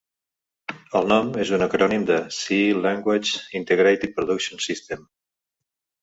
El 0.99 1.09
nom 1.09 1.27
és 1.41 1.49
un 1.57 1.65
acrònim 1.65 2.07
de 2.07 2.15
C 2.37 2.57
Language 2.85 3.33
Integrated 3.59 4.15
Production 4.15 4.63
System. 4.69 5.05